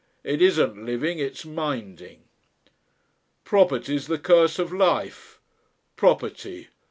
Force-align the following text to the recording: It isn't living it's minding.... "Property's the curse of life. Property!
It 0.23 0.41
isn't 0.41 0.83
living 0.83 1.19
it's 1.19 1.45
minding.... 1.45 2.23
"Property's 3.43 4.07
the 4.07 4.17
curse 4.17 4.57
of 4.57 4.73
life. 4.73 5.39
Property! 5.95 6.69